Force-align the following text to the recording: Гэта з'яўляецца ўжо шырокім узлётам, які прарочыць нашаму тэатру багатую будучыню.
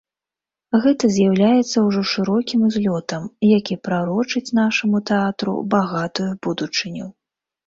Гэта 0.83 1.09
з'яўляецца 1.17 1.77
ўжо 1.87 2.01
шырокім 2.11 2.63
узлётам, 2.69 3.27
які 3.59 3.77
прарочыць 3.89 4.55
нашаму 4.61 5.03
тэатру 5.11 5.53
багатую 5.77 6.31
будучыню. 6.51 7.07